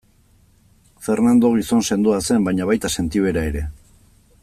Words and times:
Fernando 1.07 1.51
gizon 1.57 1.85
sendoa 1.95 2.19
zen 2.31 2.47
baina 2.49 2.69
baita 2.73 2.91
sentibera 2.99 3.45
ere. 3.53 3.67